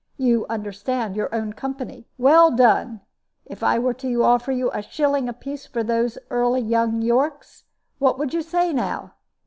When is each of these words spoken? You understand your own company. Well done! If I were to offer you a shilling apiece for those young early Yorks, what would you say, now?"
You 0.17 0.47
understand 0.49 1.15
your 1.15 1.29
own 1.31 1.53
company. 1.53 2.07
Well 2.17 2.49
done! 2.49 3.01
If 3.45 3.61
I 3.61 3.77
were 3.77 3.93
to 3.93 4.23
offer 4.23 4.51
you 4.51 4.71
a 4.71 4.81
shilling 4.81 5.29
apiece 5.29 5.67
for 5.67 5.83
those 5.83 6.15
young 6.15 6.27
early 6.31 7.01
Yorks, 7.05 7.65
what 7.99 8.17
would 8.17 8.33
you 8.33 8.41
say, 8.41 8.73
now?" 8.73 9.13